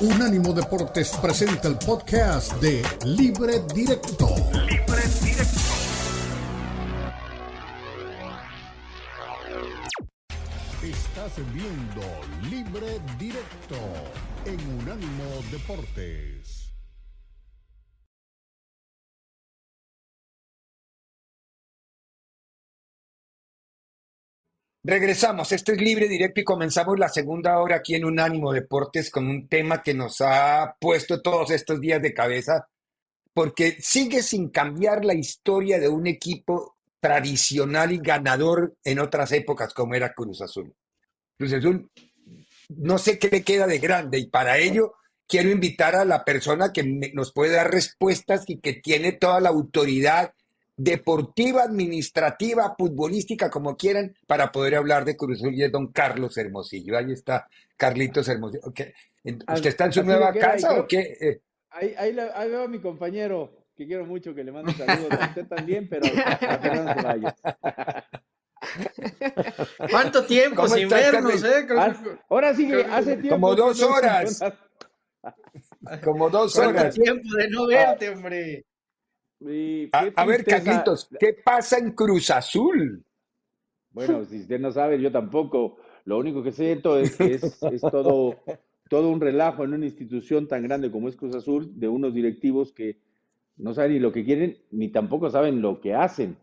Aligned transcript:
Unánimo 0.00 0.52
Deportes 0.52 1.10
presenta 1.22 1.68
el 1.68 1.78
podcast 1.78 2.52
de 2.60 2.82
Libre 3.06 3.62
Directo. 3.74 4.28
Libre 4.52 5.02
Directo. 5.22 5.60
Estás 10.82 11.32
viendo 11.54 12.02
Libre 12.50 13.00
Directo 13.18 13.76
en 14.44 14.60
Unánimo 14.82 15.24
Deportes. 15.50 16.55
Regresamos, 24.88 25.50
esto 25.50 25.72
es 25.72 25.80
libre 25.80 26.06
directo 26.06 26.40
y 26.40 26.44
comenzamos 26.44 26.96
la 26.96 27.08
segunda 27.08 27.58
hora 27.58 27.74
aquí 27.74 27.96
en 27.96 28.04
Unánimo 28.04 28.52
Deportes 28.52 29.10
con 29.10 29.26
un 29.26 29.48
tema 29.48 29.82
que 29.82 29.94
nos 29.94 30.20
ha 30.20 30.76
puesto 30.80 31.20
todos 31.20 31.50
estos 31.50 31.80
días 31.80 32.00
de 32.00 32.14
cabeza, 32.14 32.68
porque 33.34 33.78
sigue 33.80 34.22
sin 34.22 34.48
cambiar 34.50 35.04
la 35.04 35.14
historia 35.14 35.80
de 35.80 35.88
un 35.88 36.06
equipo 36.06 36.76
tradicional 37.00 37.90
y 37.90 37.98
ganador 37.98 38.76
en 38.84 39.00
otras 39.00 39.32
épocas 39.32 39.74
como 39.74 39.96
era 39.96 40.14
Cruz 40.14 40.40
Azul. 40.40 40.72
Cruz 41.36 41.52
Azul, 41.54 41.90
no 42.68 42.98
sé 42.98 43.18
qué 43.18 43.28
le 43.28 43.42
queda 43.42 43.66
de 43.66 43.80
grande 43.80 44.20
y 44.20 44.28
para 44.28 44.58
ello 44.58 44.92
quiero 45.26 45.50
invitar 45.50 45.96
a 45.96 46.04
la 46.04 46.24
persona 46.24 46.72
que 46.72 46.84
nos 47.12 47.32
puede 47.32 47.56
dar 47.56 47.72
respuestas 47.72 48.44
y 48.46 48.60
que 48.60 48.74
tiene 48.74 49.10
toda 49.10 49.40
la 49.40 49.48
autoridad 49.48 50.32
deportiva, 50.76 51.62
administrativa, 51.62 52.74
futbolística, 52.76 53.50
como 53.50 53.76
quieran, 53.76 54.14
para 54.26 54.52
poder 54.52 54.76
hablar 54.76 55.04
de 55.04 55.16
Cruz 55.16 55.38
Azul 55.38 55.54
y 55.54 55.62
es 55.62 55.72
don 55.72 55.88
Carlos 55.92 56.36
Hermosillo. 56.36 56.98
Ahí 56.98 57.12
está 57.12 57.48
Carlitos 57.76 58.28
Hermosillo. 58.28 58.62
¿Usted 58.68 59.66
está 59.66 59.86
en 59.86 59.92
su 59.92 60.02
nueva 60.04 60.32
casa 60.32 60.78
o 60.78 60.86
qué? 60.86 61.16
Eh, 61.20 61.40
ahí, 61.70 61.94
ahí, 61.98 62.48
veo 62.50 62.64
a 62.64 62.68
mi 62.68 62.78
compañero, 62.78 63.66
que 63.74 63.86
quiero 63.86 64.04
mucho, 64.04 64.34
que 64.34 64.44
le 64.44 64.52
mando 64.52 64.72
saludos 64.72 65.12
a 65.18 65.26
usted 65.28 65.46
también, 65.46 65.88
pero 65.88 66.02
que 66.02 66.70
no 66.70 66.94
se 66.94 67.02
vaya. 67.02 67.36
¿Cuánto 69.90 70.24
tiempo 70.26 70.68
sin 70.68 70.88
vernos, 70.88 71.42
eh? 71.42 71.66
Ahora 72.28 72.54
sí 72.54 72.68
que 72.68 72.84
hace 72.84 73.16
tiempo. 73.16 73.30
Como 73.30 73.54
dos 73.54 73.82
horas. 73.82 74.40
Como 76.02 76.30
dos 76.30 76.56
horas. 76.58 76.72
¿Cuánto 76.74 77.02
tiempo 77.02 77.34
de 77.36 77.48
no 77.48 77.66
verte, 77.66 78.10
hombre? 78.10 78.64
A, 79.92 80.24
ver, 80.24 80.44
Carlitos, 80.44 81.08
¿qué 81.18 81.34
pasa 81.44 81.78
en 81.78 81.92
Cruz 81.92 82.30
Azul? 82.30 83.04
Bueno, 83.90 84.24
si 84.24 84.40
usted 84.40 84.60
no 84.60 84.72
sabe, 84.72 85.00
yo 85.00 85.10
tampoco. 85.10 85.78
Lo 86.04 86.18
único 86.18 86.42
que 86.42 86.52
siento 86.52 86.98
es 86.98 87.16
que 87.16 87.34
es, 87.34 87.58
todo, 87.80 88.36
todo 88.88 89.10
un 89.10 89.20
relajo 89.20 89.64
en 89.64 89.74
una 89.74 89.86
institución 89.86 90.46
tan 90.46 90.62
grande 90.62 90.90
como 90.90 91.08
es 91.08 91.16
Cruz 91.16 91.34
Azul, 91.34 91.78
de 91.78 91.88
unos 91.88 92.14
directivos 92.14 92.72
que 92.72 92.98
no 93.56 93.74
saben 93.74 93.92
ni 93.92 93.98
lo 93.98 94.12
que 94.12 94.24
quieren, 94.24 94.58
ni 94.70 94.88
tampoco 94.88 95.30
saben 95.30 95.62
lo 95.62 95.80
que 95.80 95.94
hacen. 95.94 96.36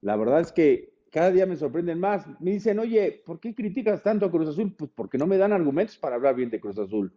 La 0.00 0.16
verdad 0.16 0.40
es 0.40 0.52
que 0.52 0.94
cada 1.10 1.30
día 1.30 1.46
me 1.46 1.56
sorprenden 1.56 2.00
más. 2.00 2.26
Me 2.40 2.52
dicen, 2.52 2.78
oye, 2.78 3.22
¿por 3.24 3.40
qué 3.40 3.54
criticas 3.54 4.02
tanto 4.02 4.26
a 4.26 4.30
Cruz 4.30 4.48
Azul? 4.48 4.74
Pues 4.76 4.90
porque 4.94 5.18
no 5.18 5.26
me 5.26 5.36
dan 5.36 5.52
argumentos 5.52 5.96
para 5.98 6.16
hablar 6.16 6.34
bien 6.34 6.50
de 6.50 6.60
Cruz 6.60 6.78
Azul. 6.78 7.12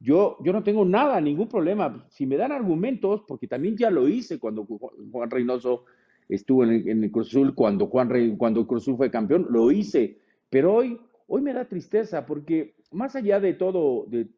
Yo, 0.00 0.36
yo 0.42 0.52
no 0.52 0.62
tengo 0.62 0.84
nada, 0.84 1.20
ningún 1.20 1.48
problema. 1.48 2.06
Si 2.10 2.26
me 2.26 2.36
dan 2.36 2.52
argumentos, 2.52 3.22
porque 3.26 3.46
también 3.46 3.76
ya 3.76 3.90
lo 3.90 4.08
hice 4.08 4.38
cuando 4.38 4.64
Juan 4.64 5.30
Reynoso 5.30 5.84
estuvo 6.28 6.64
en 6.64 7.04
el, 7.04 7.12
Azul, 7.18 7.54
cuando 7.54 7.86
Juan 7.86 8.10
Rey, 8.10 8.36
cuando 8.36 8.66
Cruz 8.66 8.84
fue 8.96 9.10
campeón, 9.10 9.46
lo 9.50 9.70
hice. 9.70 10.18
Pero 10.50 10.74
hoy, 10.74 11.00
hoy 11.26 11.42
me 11.42 11.52
da 11.52 11.66
tristeza 11.66 12.26
porque 12.26 12.74
más 12.90 13.16
allá 13.16 13.40
de 13.40 13.54
todo, 13.54 14.06
de, 14.08 14.28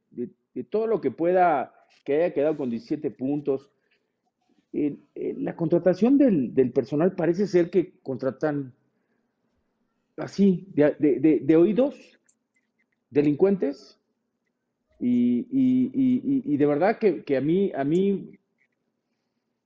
todo 0.70 0.86
lo 0.86 1.00
que 1.00 1.10
pueda, 1.10 1.74
que 2.04 2.16
haya 2.16 2.34
quedado 2.34 2.56
con 2.56 2.70
17 2.70 3.10
puntos, 3.10 3.70
la 4.72 5.56
contratación 5.56 6.18
del, 6.18 6.54
del, 6.54 6.70
personal 6.70 7.14
parece 7.14 7.46
ser 7.46 7.70
que 7.70 7.94
contratan 8.02 8.74
así, 10.16 10.68
de, 10.74 11.40
de 11.42 11.56
oídos, 11.56 12.18
delincuentes, 13.10 13.98
y, 14.98 16.56
de 16.56 16.66
verdad 16.66 16.98
que, 16.98 17.36
a 17.36 17.40
mí, 17.40 17.72
a 17.74 17.84
mí 17.84 18.30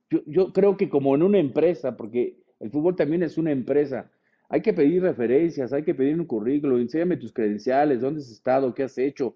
yo, 0.09 0.51
creo 0.51 0.75
que 0.77 0.89
como 0.89 1.15
en 1.15 1.23
una 1.23 1.39
empresa, 1.39 1.95
porque 1.95 2.37
el 2.59 2.69
fútbol 2.69 2.95
también 2.95 3.23
es 3.23 3.37
una 3.37 3.51
empresa, 3.51 4.11
hay 4.49 4.61
que 4.61 4.73
pedir 4.73 5.01
referencias, 5.01 5.71
hay 5.71 5.83
que 5.83 5.95
pedir 5.95 6.19
un 6.19 6.25
currículo, 6.25 6.77
enséñame 6.77 7.17
tus 7.17 7.31
credenciales, 7.31 8.01
dónde 8.01 8.19
has 8.19 8.29
estado, 8.29 8.73
qué 8.73 8.83
has 8.83 8.97
hecho. 8.97 9.35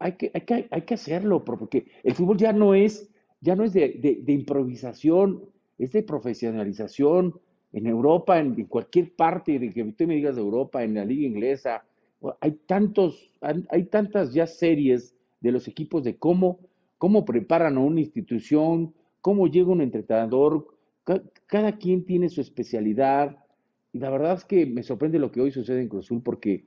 Hay 0.00 0.12
que, 0.12 0.32
hay 0.34 0.40
que, 0.40 0.68
hay 0.70 0.82
que 0.82 0.94
hacerlo, 0.94 1.44
porque 1.44 1.86
el 2.02 2.14
fútbol 2.14 2.36
ya 2.36 2.52
no 2.52 2.74
es, 2.74 3.08
ya 3.40 3.54
no 3.54 3.62
es 3.62 3.72
de, 3.72 4.24
improvisación, 4.26 5.44
es 5.78 5.92
de 5.92 6.02
profesionalización. 6.02 7.38
En 7.72 7.86
Europa, 7.86 8.40
en, 8.40 8.54
en, 8.58 8.64
cualquier 8.64 9.14
parte 9.14 9.58
de 9.58 9.70
que 9.70 9.82
usted 9.82 10.06
me 10.06 10.14
digas 10.14 10.34
de 10.34 10.40
Europa, 10.40 10.82
en 10.82 10.94
la 10.94 11.04
liga 11.04 11.26
inglesa, 11.26 11.84
hay 12.40 12.52
tantos, 12.66 13.34
hay 13.40 13.84
tantas 13.84 14.32
ya 14.32 14.46
series 14.46 15.14
de 15.40 15.52
los 15.52 15.68
equipos 15.68 16.02
de 16.04 16.16
cómo, 16.16 16.60
cómo 16.98 17.24
preparan 17.24 17.76
a 17.76 17.80
una 17.80 18.00
institución, 18.00 18.94
cómo 19.20 19.48
llega 19.48 19.70
un 19.70 19.82
entrenador, 19.82 20.66
cada 21.46 21.76
quien 21.78 22.04
tiene 22.04 22.28
su 22.28 22.40
especialidad. 22.40 23.36
Y 23.92 23.98
la 23.98 24.10
verdad 24.10 24.34
es 24.34 24.44
que 24.44 24.66
me 24.66 24.82
sorprende 24.82 25.18
lo 25.18 25.30
que 25.30 25.40
hoy 25.40 25.50
sucede 25.50 25.82
en 25.82 25.88
Cruzul 25.88 26.22
porque 26.22 26.64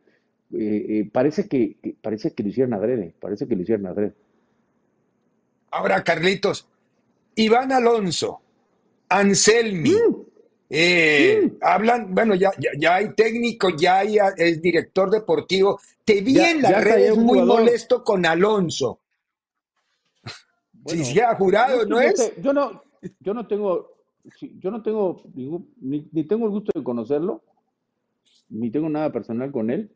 eh, 0.52 0.86
eh, 0.90 1.10
parece, 1.12 1.48
que, 1.48 1.78
parece 2.02 2.34
que 2.34 2.44
lo 2.44 2.50
hicieron 2.50 2.74
adrede, 2.74 3.14
parece 3.20 3.48
que 3.48 3.56
lo 3.56 3.62
hicieron 3.62 3.86
adrede. 3.88 4.14
Ahora, 5.72 6.04
Carlitos, 6.04 6.68
Iván 7.36 7.72
Alonso, 7.72 8.42
Anselmi, 9.10 9.92
mm. 9.92 10.19
Eh, 10.72 11.58
hablan, 11.62 12.14
bueno, 12.14 12.36
ya, 12.36 12.52
ya, 12.78 12.96
hay 12.96 13.16
técnico, 13.16 13.70
ya 13.76 14.00
hay 14.00 14.18
el 14.38 14.62
director 14.62 15.10
deportivo. 15.10 15.80
Te 16.06 16.22
vi 16.22 16.40
en 16.40 16.62
las 16.62 16.84
redes 16.84 17.18
muy 17.18 17.42
molesto 17.42 18.04
con 18.04 18.26
Alonso. 18.26 19.00
si 20.86 21.04
se 21.04 21.24
ha 21.24 21.36
jurado, 21.36 21.86
¿no 21.86 22.00
es? 22.00 22.34
yo 22.40 22.54
no, 22.54 22.84
yo 23.20 23.34
no 23.34 23.48
tengo, 23.48 23.98
yo 24.60 24.70
no 24.70 24.84
tengo 24.84 25.24
ningún, 25.34 25.74
ni, 25.82 26.08
ni, 26.12 26.24
tengo 26.26 26.46
el 26.46 26.52
gusto 26.52 26.72
de 26.76 26.84
conocerlo, 26.84 27.42
ni 28.50 28.70
tengo 28.70 28.90
nada 28.90 29.12
personal 29.12 29.52
con 29.52 29.72
él. 29.72 29.92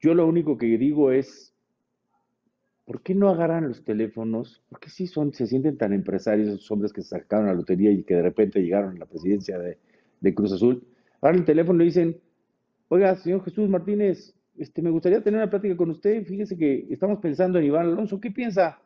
Yo 0.00 0.14
lo 0.14 0.26
único 0.26 0.56
que 0.56 0.66
digo 0.78 1.12
es, 1.12 1.52
¿por 2.86 3.02
qué 3.02 3.14
no 3.14 3.28
agarran 3.28 3.68
los 3.68 3.84
teléfonos? 3.84 4.62
¿Por 4.70 4.80
qué 4.80 4.88
sí 4.88 5.06
son, 5.06 5.34
se 5.34 5.46
sienten 5.46 5.76
tan 5.76 5.92
empresarios 5.92 6.48
esos 6.48 6.70
hombres 6.70 6.92
que 6.92 7.02
sacaron 7.02 7.46
la 7.46 7.54
lotería 7.54 7.90
y 7.90 8.04
que 8.04 8.14
de 8.14 8.22
repente 8.22 8.62
llegaron 8.62 8.96
a 8.96 9.00
la 9.00 9.06
presidencia 9.06 9.58
de, 9.58 9.76
Cruz 10.34 10.52
Azul? 10.52 10.86
Agarran 11.20 11.40
el 11.40 11.44
teléfono 11.44 11.82
y 11.82 11.86
dicen, 11.86 12.20
oiga, 12.88 13.16
señor 13.16 13.44
Jesús 13.44 13.68
Martínez, 13.68 14.34
este, 14.56 14.82
me 14.82 14.90
gustaría 14.90 15.22
tener 15.22 15.38
una 15.38 15.50
plática 15.50 15.76
con 15.76 15.90
usted. 15.90 16.24
Fíjese 16.24 16.56
que 16.56 16.86
estamos 16.88 17.18
pensando 17.18 17.58
en 17.58 17.66
Iván 17.66 17.86
Alonso, 17.86 18.20
¿qué 18.20 18.30
piensa? 18.30 18.80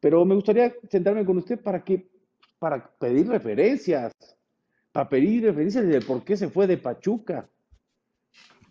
Pero 0.00 0.24
me 0.24 0.34
gustaría 0.34 0.74
sentarme 0.88 1.24
con 1.24 1.36
usted 1.36 1.60
para 1.60 1.84
que, 1.84 2.08
para 2.58 2.90
pedir 2.98 3.28
referencias, 3.28 4.12
para 4.92 5.08
pedir 5.08 5.44
referencias 5.44 5.86
de 5.86 6.00
por 6.00 6.24
qué 6.24 6.38
se 6.38 6.48
fue 6.48 6.66
de 6.66 6.78
Pachuca. 6.78 7.48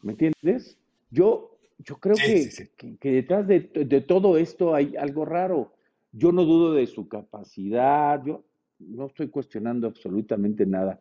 ¿Me 0.02 0.14
entiendes? 0.14 0.78
Yo 1.12 1.59
yo 1.79 1.97
creo 1.97 2.16
que, 2.16 2.97
Que, 3.00 3.12
detrás 3.12 3.47
de, 3.47 3.62
todo 4.01 4.38
esto 4.38 4.75
hay 4.75 4.95
algo 4.97 5.25
raro. 5.25 5.73
Yo 6.12 6.31
no 6.31 6.44
dudo 6.44 6.73
de 6.73 6.88
su 6.88 7.07
capacidad, 7.07 8.23
yo 8.25 8.44
no 8.79 9.07
estoy 9.07 9.29
cuestionando 9.29 9.88
absolutamente 9.88 10.66
nada. 10.66 11.00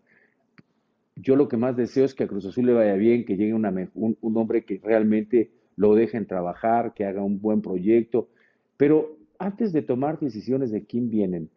Yo 1.16 1.34
lo 1.34 1.48
que 1.48 1.56
más 1.56 1.76
deseo 1.76 2.04
es 2.04 2.14
que 2.14 2.24
a 2.24 2.28
Cruz 2.28 2.46
Azul 2.46 2.66
le 2.66 2.74
vaya 2.74 2.94
bien, 2.94 3.24
que 3.24 3.36
llegue 3.36 3.54
un, 3.54 4.36
hombre 4.36 4.64
que 4.64 4.80
realmente 4.82 5.50
lo 5.76 5.94
dejen 5.94 6.26
trabajar, 6.26 6.94
que 6.94 7.04
haga 7.04 7.24
un 7.24 7.40
buen 7.40 7.60
proyecto. 7.60 8.28
Pero 8.76 9.16
antes 9.38 9.72
de 9.72 9.82
tomar 9.82 10.20
decisiones 10.20 10.70
de 10.70 10.84
quién 10.84 11.10
vienen, 11.10 11.50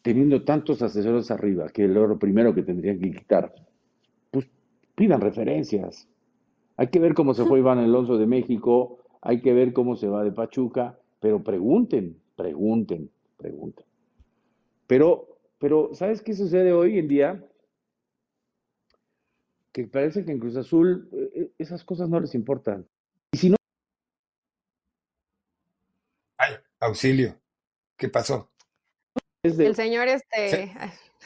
teniendo 0.00 0.44
tantos 0.44 0.80
asesores 0.80 1.30
arriba, 1.30 1.68
que 1.68 1.84
es 1.84 1.90
lo 1.90 2.18
primero 2.18 2.54
que 2.54 2.62
tendrían 2.62 2.98
que 3.00 3.10
quitar, 3.10 3.54
pues 4.30 4.48
pidan 4.94 5.20
referencias, 5.20 6.08
hay 6.76 6.88
que 6.88 6.98
ver 6.98 7.14
cómo 7.14 7.34
se 7.34 7.44
fue 7.44 7.58
Iván 7.60 7.78
Alonso 7.78 8.18
de 8.18 8.26
México, 8.26 8.98
hay 9.20 9.40
que 9.40 9.52
ver 9.52 9.72
cómo 9.72 9.96
se 9.96 10.08
va 10.08 10.22
de 10.24 10.32
Pachuca, 10.32 10.98
pero 11.20 11.42
pregunten, 11.42 12.20
pregunten, 12.36 13.10
pregunten. 13.36 13.86
Pero, 14.86 15.38
pero, 15.58 15.94
¿sabes 15.94 16.22
qué 16.22 16.34
sucede 16.34 16.72
hoy 16.72 16.98
en 16.98 17.08
día? 17.08 17.44
Que 19.72 19.86
parece 19.86 20.24
que 20.24 20.32
en 20.32 20.38
Cruz 20.38 20.56
Azul 20.56 21.08
eh, 21.12 21.30
eh, 21.34 21.50
esas 21.58 21.82
cosas 21.84 22.08
no 22.08 22.20
les 22.20 22.34
importan. 22.34 22.86
Y 23.32 23.38
si 23.38 23.50
no. 23.50 23.56
Ay, 26.36 26.54
auxilio. 26.80 27.40
¿Qué 27.96 28.08
pasó? 28.08 28.50
El 29.42 29.74
señor 29.74 30.08
este. 30.08 30.72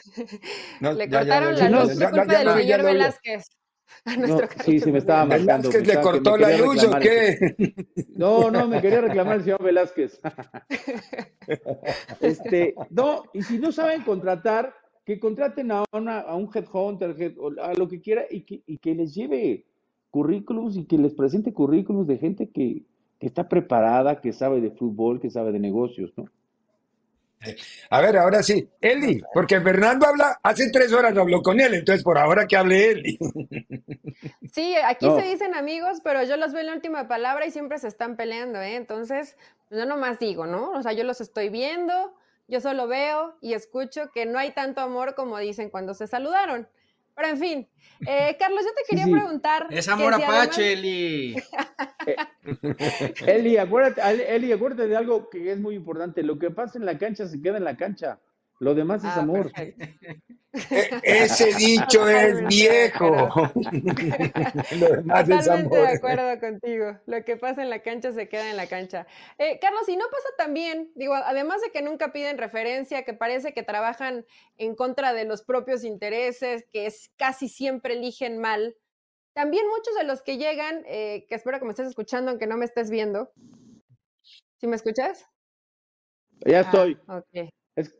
le 0.81 1.09
cortaron 1.09 1.55
la 1.55 1.69
luz 1.69 1.97
por 1.97 2.11
culpa 2.11 2.43
del 2.43 2.53
señor 2.61 2.83
Velázquez. 2.83 3.45
No, 4.19 4.39
sí, 4.63 4.79
sí, 4.79 4.91
me 4.91 4.99
estaba 4.99 5.25
marcando. 5.25 5.69
¿Velázquez 5.69 5.87
le 5.87 6.01
cortó 6.01 6.37
la 6.37 6.57
luz 6.57 6.83
o 6.83 6.99
qué? 6.99 7.75
No, 8.15 8.49
no, 8.49 8.67
me 8.67 8.81
quería 8.81 9.01
reclamar 9.01 9.37
el 9.37 9.43
señor 9.43 9.63
Velázquez. 9.63 10.19
Este, 12.21 12.75
no, 12.91 13.23
y 13.33 13.41
si 13.41 13.57
no 13.57 13.71
saben 13.71 14.03
contratar, 14.03 14.73
que 15.03 15.19
contraten 15.19 15.71
a, 15.71 15.83
una, 15.91 16.19
a 16.19 16.35
un 16.35 16.47
headhunter, 16.53 17.15
a 17.61 17.73
lo 17.73 17.87
que 17.87 17.99
quiera, 18.01 18.25
y 18.29 18.41
que, 18.41 18.61
y 18.67 18.77
que 18.77 18.93
les 18.93 19.15
lleve 19.15 19.65
currículums 20.11 20.77
y 20.77 20.85
que 20.85 20.99
les 20.99 21.13
presente 21.13 21.51
currículums 21.51 22.07
de 22.07 22.17
gente 22.19 22.49
que, 22.51 22.83
que 23.19 23.27
está 23.27 23.49
preparada, 23.49 24.21
que 24.21 24.31
sabe 24.31 24.61
de 24.61 24.71
fútbol, 24.71 25.19
que 25.19 25.31
sabe 25.31 25.51
de 25.51 25.59
negocios, 25.59 26.13
¿no? 26.15 26.25
A 27.89 28.01
ver, 28.01 28.17
ahora 28.17 28.43
sí, 28.43 28.69
Eli, 28.81 29.21
porque 29.33 29.61
Fernando 29.61 30.05
habla, 30.05 30.39
hace 30.43 30.69
tres 30.71 30.91
horas 30.91 31.13
no 31.13 31.21
habló 31.21 31.41
con 31.41 31.59
él, 31.59 31.73
entonces 31.73 32.03
por 32.03 32.17
ahora 32.17 32.45
que 32.47 32.57
hable 32.57 32.91
Eli. 32.91 33.19
Sí, 34.51 34.75
aquí 34.83 35.05
se 35.05 35.21
dicen 35.21 35.53
amigos, 35.53 35.99
pero 36.03 36.23
yo 36.23 36.35
los 36.35 36.51
veo 36.51 36.61
en 36.61 36.67
la 36.67 36.73
última 36.73 37.07
palabra 37.07 37.45
y 37.45 37.51
siempre 37.51 37.77
se 37.77 37.87
están 37.87 38.17
peleando, 38.17 38.59
¿eh? 38.59 38.75
Entonces, 38.75 39.37
yo 39.69 39.85
nomás 39.85 40.19
digo, 40.19 40.47
¿no? 40.47 40.71
O 40.71 40.81
sea, 40.81 40.91
yo 40.91 41.03
los 41.03 41.21
estoy 41.21 41.49
viendo, 41.49 41.93
yo 42.47 42.59
solo 42.59 42.87
veo 42.87 43.37
y 43.41 43.53
escucho 43.53 44.09
que 44.11 44.25
no 44.25 44.39
hay 44.39 44.51
tanto 44.51 44.81
amor 44.81 45.13
como 45.13 45.37
dicen 45.37 45.69
cuando 45.69 45.93
se 45.93 46.07
saludaron. 46.07 46.67
Pero 47.19 47.33
en 47.33 47.37
fin, 47.37 47.67
eh, 48.07 48.37
Carlos, 48.39 48.63
yo 48.63 48.69
te 48.73 48.83
quería 48.87 49.05
preguntar. 49.11 49.67
Es 49.71 49.89
amor 49.89 50.13
apache, 50.13 50.71
Eli. 50.71 51.35
Eli, 53.27 53.57
acuérdate, 53.57 54.35
Eli, 54.35 54.53
acuérdate 54.53 54.87
de 54.87 54.95
algo 54.95 55.29
que 55.29 55.51
es 55.51 55.59
muy 55.59 55.75
importante. 55.75 56.23
Lo 56.23 56.39
que 56.39 56.49
pasa 56.49 56.77
en 56.77 56.85
la 56.85 56.97
cancha 56.97 57.27
se 57.27 57.41
queda 57.41 57.57
en 57.57 57.65
la 57.65 57.75
cancha. 57.75 58.21
Lo 58.59 58.75
demás 58.75 59.03
es 59.03 59.11
ah, 59.11 59.21
amor. 59.21 59.51
E, 60.51 60.89
ese 61.03 61.53
dicho 61.57 62.09
es 62.09 62.45
viejo. 62.47 63.11
Lo 64.79 64.89
demás 64.95 65.29
es 65.29 65.47
amor. 65.47 65.87
de 65.87 65.87
acuerdo 65.89 66.39
contigo. 66.39 66.99
Lo 67.05 67.23
que 67.23 67.37
pasa 67.37 67.61
en 67.61 67.69
la 67.69 67.83
cancha 67.83 68.11
se 68.11 68.27
queda 68.27 68.49
en 68.49 68.57
la 68.57 68.67
cancha. 68.67 69.05
Eh, 69.37 69.59
Carlos, 69.59 69.87
y 69.87 69.95
no 69.95 70.05
pasa 70.09 70.27
también, 70.37 70.91
digo, 70.95 71.13
además 71.13 71.61
de 71.61 71.71
que 71.71 71.83
nunca 71.83 72.11
piden 72.11 72.39
referencia, 72.39 73.03
que 73.03 73.13
parece 73.13 73.53
que 73.53 73.61
trabajan 73.61 74.25
en 74.57 74.75
contra 74.75 75.13
de 75.13 75.25
los 75.25 75.43
propios 75.43 75.83
intereses, 75.83 76.65
que 76.71 76.87
es, 76.87 77.11
casi 77.15 77.47
siempre 77.47 77.93
eligen 77.93 78.39
mal. 78.39 78.75
También 79.33 79.65
muchos 79.67 79.95
de 79.95 80.03
los 80.03 80.23
que 80.23 80.37
llegan, 80.37 80.83
eh, 80.87 81.25
que 81.29 81.35
espero 81.35 81.59
que 81.59 81.65
me 81.65 81.71
estés 81.71 81.87
escuchando, 81.87 82.31
aunque 82.31 82.47
no 82.47 82.57
me 82.57 82.65
estés 82.65 82.89
viendo. 82.89 83.31
¿Sí 84.57 84.67
me 84.67 84.75
escuchas? 84.75 85.25
Ya 86.45 86.61
estoy. 86.61 86.97
Ah, 87.07 87.21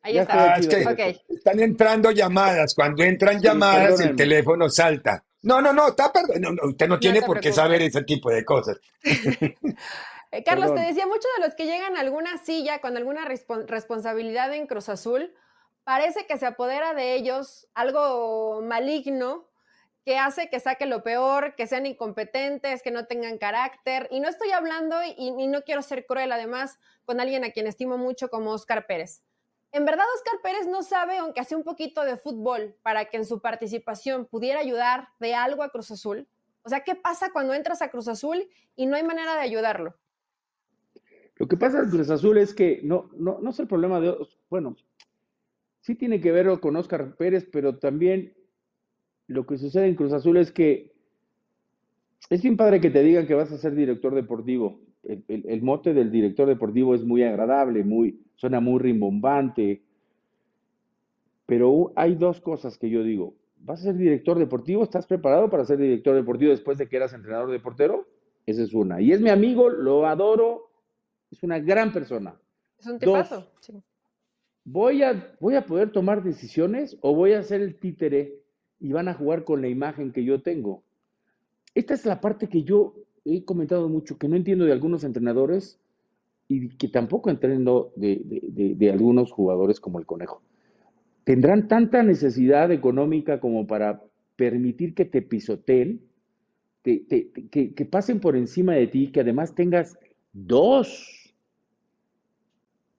Ahí 0.02 0.18
está. 0.18 0.56
Ah, 0.56 0.60
están 0.60 1.60
entrando 1.60 2.12
llamadas. 2.12 2.74
Cuando 2.76 3.04
entran 3.04 3.42
llamadas, 3.42 4.00
el 4.00 4.16
teléfono 4.16 4.70
salta. 4.70 5.24
No, 5.42 5.62
no, 5.62 5.72
no, 5.72 5.90
está 5.90 6.12
perdón. 6.12 6.60
usted 6.64 6.88
no 6.88 7.00
tiene 7.00 7.22
por 7.22 7.40
qué 7.40 7.54
saber 7.54 7.82
ese 7.82 8.04
tipo 8.04 8.30
de 8.30 8.44
cosas. 8.44 8.80
Eh, 10.32 10.44
Carlos, 10.44 10.76
te 10.76 10.82
decía, 10.82 11.08
muchos 11.08 11.26
de 11.38 11.46
los 11.48 11.56
que 11.56 11.66
llegan 11.66 11.98
a 11.98 12.02
alguna 12.02 12.38
silla 12.38 12.82
con 12.82 12.96
alguna 12.96 13.26
responsabilidad 13.26 14.54
en 14.54 14.68
Cruz 14.68 14.88
Azul, 14.88 15.34
parece 15.84 16.28
que 16.28 16.38
se 16.38 16.46
apodera 16.46 16.94
de 16.94 17.16
ellos 17.16 17.68
algo 17.74 18.62
maligno 18.62 19.50
que 20.06 20.18
hace 20.18 20.50
que 20.50 20.60
saque 20.60 20.86
lo 20.86 21.04
peor, 21.04 21.56
que 21.56 21.68
sean 21.68 21.86
incompetentes, 21.86 22.84
que 22.84 22.92
no 22.92 23.06
tengan 23.06 23.38
carácter. 23.38 24.08
Y 24.12 24.20
no 24.20 24.30
estoy 24.30 24.52
hablando, 24.52 24.96
y, 25.04 25.16
y 25.18 25.48
no 25.48 25.64
quiero 25.64 25.82
ser 25.82 26.06
cruel 26.06 26.32
además, 26.32 26.78
con 27.06 27.20
alguien 27.20 27.44
a 27.44 27.52
quien 27.52 27.68
estimo 27.68 27.98
mucho 27.98 28.30
como 28.30 28.52
Oscar 28.52 28.86
Pérez. 28.86 29.24
En 29.72 29.86
verdad, 29.86 30.06
Oscar 30.16 30.40
Pérez 30.42 30.68
no 30.68 30.82
sabe, 30.82 31.18
aunque 31.18 31.40
hace 31.40 31.56
un 31.56 31.64
poquito 31.64 32.04
de 32.04 32.18
fútbol, 32.18 32.76
para 32.82 33.06
que 33.06 33.18
en 33.18 33.26
su 33.26 33.40
participación 33.40 34.26
pudiera 34.26 34.60
ayudar 34.60 35.10
de 35.20 35.36
algo 35.36 35.62
a 35.62 35.70
Cruz 35.70 35.92
Azul. 35.92 36.28
O 36.64 36.70
sea, 36.70 36.84
¿qué 36.84 36.96
pasa 36.96 37.32
cuando 37.32 37.54
entras 37.54 37.82
a 37.82 37.90
Cruz 37.90 38.08
Azul 38.08 38.48
y 38.76 38.88
no 38.88 38.96
hay 38.96 39.04
manera 39.04 39.36
de 39.36 39.42
ayudarlo? 39.42 39.96
Lo 41.36 41.48
que 41.48 41.56
pasa 41.56 41.80
en 41.80 41.90
Cruz 41.90 42.10
Azul 42.10 42.38
es 42.38 42.54
que 42.54 42.82
no, 42.84 43.10
no, 43.16 43.40
no 43.40 43.52
es 43.52 43.60
el 43.60 43.68
problema 43.68 44.00
de, 44.02 44.16
bueno, 44.50 44.76
sí 45.82 45.96
tiene 45.96 46.20
que 46.20 46.32
ver 46.32 46.60
con 46.60 46.76
Oscar 46.76 47.16
Pérez, 47.16 47.48
pero 47.52 47.78
también 47.78 48.34
lo 49.28 49.46
que 49.46 49.58
sucede 49.58 49.88
en 49.88 49.96
Cruz 49.96 50.14
Azul 50.14 50.38
es 50.38 50.52
que 50.52 50.94
es 52.30 52.42
bien 52.42 52.58
padre 52.58 52.82
que 52.82 52.90
te 52.90 53.04
digan 53.04 53.28
que 53.28 53.36
vas 53.36 53.52
a 53.52 53.58
ser 53.58 53.76
director 53.76 54.14
deportivo. 54.14 54.82
el 55.04 55.62
mote 55.62 55.94
del 55.94 56.12
director 56.12 56.48
deportivo 56.48 56.94
es 56.94 57.04
muy 57.04 57.24
agradable, 57.24 57.84
muy, 57.84 58.20
suena 58.40 58.62
muy 58.62 58.80
rimbombante, 58.80 59.82
pero 61.46 61.92
hay 61.98 62.16
dos 62.16 62.40
cosas 62.40 62.78
que 62.78 62.90
yo 62.90 63.04
digo. 63.04 63.34
¿Vas 63.58 63.82
a 63.82 63.84
ser 63.84 63.98
director 63.98 64.40
deportivo? 64.40 64.82
¿Estás 64.82 65.06
preparado 65.06 65.50
para 65.50 65.66
ser 65.66 65.78
director 65.78 66.16
deportivo 66.16 66.52
después 66.52 66.78
de 66.78 66.88
que 66.88 66.96
eras 66.96 67.12
entrenador 67.12 67.52
de 67.52 67.60
portero? 67.60 68.08
Esa 68.46 68.64
es 68.64 68.74
una. 68.74 69.02
Y 69.02 69.12
es 69.12 69.20
mi 69.20 69.30
amigo, 69.30 69.70
lo 69.70 70.08
adoro, 70.08 70.70
es 71.30 71.44
una 71.44 71.60
gran 71.60 71.92
persona. 71.92 72.40
Es 72.80 72.88
un 72.88 72.98
tipazo. 72.98 73.52
¿voy, 74.64 75.04
a, 75.04 75.36
¿Voy 75.42 75.56
a 75.56 75.66
poder 75.66 75.92
tomar 75.92 76.24
decisiones 76.24 76.98
o 77.02 77.14
voy 77.14 77.34
a 77.34 77.44
ser 77.44 77.60
el 77.60 77.78
títere 77.78 78.40
y 78.80 78.94
van 78.94 79.10
a 79.10 79.16
jugar 79.16 79.44
con 79.44 79.62
la 79.62 79.68
imagen 79.68 80.14
que 80.14 80.24
yo 80.24 80.42
tengo? 80.42 80.82
Esta 81.76 81.94
es 81.94 82.06
la 82.06 82.22
parte 82.22 82.48
que 82.48 82.64
yo 82.64 82.96
he 83.26 83.44
comentado 83.44 83.90
mucho, 83.90 84.18
que 84.18 84.30
no 84.30 84.38
entiendo 84.38 84.64
de 84.64 84.72
algunos 84.72 85.04
entrenadores 85.04 85.78
y 86.52 86.68
que 86.70 86.88
tampoco 86.88 87.30
entiendo 87.30 87.94
de, 87.96 88.90
algunos 88.92 89.32
jugadores 89.32 89.80
como 89.80 90.00
el 90.00 90.08
Conejo. 90.08 90.42
¿Tendrán 91.24 91.68
tanta 91.68 92.02
necesidad 92.02 92.72
económica 92.72 93.40
como 93.40 93.68
para 93.68 94.02
permitir 94.36 94.96
que 94.96 95.06
te 95.06 95.22
pisoteen, 95.22 96.02
que, 96.84 97.88
pasen 97.90 98.20
por 98.20 98.36
encima 98.36 98.74
de 98.74 98.88
ti, 98.88 99.12
que 99.12 99.20
además 99.20 99.54
tengas 99.54 100.00
dos 100.34 101.36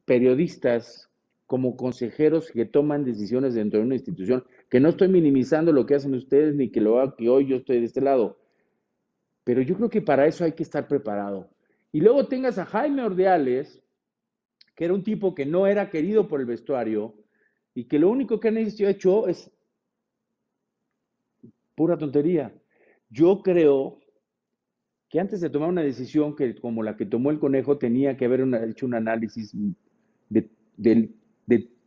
periodistas 0.05 1.11
como 1.47 1.77
consejeros 1.77 2.53
que 2.53 2.67
toman 2.67 3.05
decisiones 3.05 3.55
dentro 3.55 3.81
de 3.81 3.87
una 3.87 3.97
institución, 3.97 4.45
que 4.69 4.79
no 4.79 4.91
estoy 4.91 5.09
minimizando 5.09 5.73
lo 5.73 5.87
que 5.87 5.97
hacen 5.97 6.15
ustedes 6.15 6.55
ni 6.55 6.71
que 6.71 6.81
lo 6.81 7.01
haga 7.01 7.17
que 7.17 7.29
hoy 7.29 7.49
yo 7.49 7.57
estoy 7.57 7.81
de 7.81 7.87
este 7.87 8.01
lado, 8.01 8.39
pero 9.43 9.61
yo 9.61 9.75
creo 9.75 9.91
que 9.91 10.03
para 10.03 10.29
eso 10.29 10.45
hay 10.45 10.53
que 10.53 10.63
estar 10.63 10.87
preparado. 10.87 11.51
Y 11.93 12.01
luego 12.01 12.27
tengas 12.27 12.59
a 12.59 12.67
Jaime 12.67 13.03
Ordeales, 13.03 13.83
que 14.77 14.85
era 14.85 14.95
un 14.95 15.03
tipo 15.03 15.35
que 15.35 15.47
no 15.47 15.67
era 15.67 15.91
querido 15.91 16.29
por 16.29 16.41
el 16.41 16.47
vestuario 16.47 17.15
y 17.75 17.85
que 17.85 17.99
lo 17.99 18.11
único 18.11 18.41
que 18.41 18.49
han 18.49 18.57
hecho 18.57 19.29
es 19.29 19.51
pura 21.75 21.99
tontería. 21.99 22.55
Yo 23.09 23.43
creo 23.43 24.01
que 25.09 25.19
antes 25.19 25.41
de 25.41 25.51
tomar 25.51 25.69
una 25.69 25.83
decisión 25.83 26.37
que, 26.37 26.55
como 26.61 26.83
la 26.83 26.97
que 26.97 27.07
tomó 27.07 27.31
el 27.31 27.41
conejo, 27.41 27.79
tenía 27.79 28.17
que 28.17 28.27
haber 28.27 28.43
hecho 28.69 28.87
un 28.87 28.95
análisis 28.95 29.53
de, 30.29 30.49
de, 30.77 31.11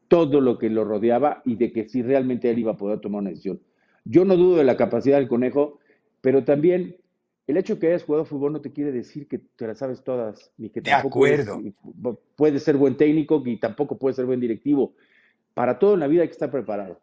todo 0.09 0.41
lo 0.41 0.59
que 0.59 0.69
lo 0.69 0.83
rodeaba 0.83 1.41
y 1.43 1.55
de 1.55 1.71
que 1.71 1.89
si 1.89 2.03
realmente 2.03 2.49
él 2.51 2.59
iba 2.59 2.73
a 2.73 2.77
poder 2.77 2.99
tomar 2.99 3.21
una 3.21 3.31
decisión. 3.31 3.59
Yo 4.05 4.25
no 4.25 4.35
dudo 4.35 4.57
de 4.57 4.63
la 4.63 4.77
capacidad 4.77 5.17
del 5.17 5.27
conejo, 5.27 5.79
pero 6.21 6.43
también 6.43 6.97
el 7.45 7.57
hecho 7.57 7.75
de 7.75 7.79
que 7.79 7.87
hayas 7.87 8.03
jugado 8.03 8.25
fútbol 8.25 8.53
no 8.53 8.61
te 8.61 8.71
quiere 8.71 8.91
decir 8.91 9.27
que 9.27 9.39
te 9.39 9.67
las 9.67 9.77
sabes 9.77 10.03
todas, 10.03 10.51
ni 10.57 10.69
que 10.69 10.81
tampoco 10.81 11.19
acuerdo. 11.19 11.61
puedes 12.35 12.63
ser 12.63 12.77
buen 12.77 12.95
técnico, 12.95 13.41
ni 13.45 13.57
tampoco 13.57 13.97
puedes 13.97 14.15
ser 14.15 14.25
buen 14.25 14.39
directivo. 14.39 14.93
Para 15.53 15.77
todo 15.77 15.95
en 15.95 15.99
la 15.99 16.07
vida 16.07 16.21
hay 16.21 16.29
que 16.29 16.33
estar 16.33 16.51
preparado. 16.51 16.99